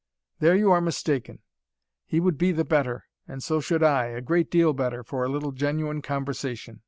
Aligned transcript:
"There, 0.39 0.55
you 0.55 0.71
are 0.71 0.81
mistaken. 0.81 1.43
He 2.07 2.19
would 2.19 2.39
be 2.39 2.51
the 2.51 2.65
better, 2.65 3.05
and 3.27 3.43
so 3.43 3.59
should 3.61 3.83
I, 3.83 4.07
a 4.07 4.19
great 4.19 4.49
deal 4.49 4.73
better, 4.73 5.03
for 5.03 5.23
a 5.23 5.29
little 5.29 5.51
genuine 5.51 6.01
conversation." 6.01 6.79